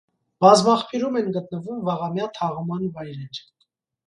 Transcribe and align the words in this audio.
Բազմաղբյուրում 0.43 1.19
են 1.21 1.29
գտնվում 1.35 1.83
վաղամյա 1.91 2.27
թաղման 2.39 2.89
վայրեր։ 2.97 3.45